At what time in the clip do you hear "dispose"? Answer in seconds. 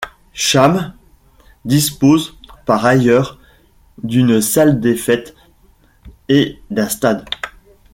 1.63-2.35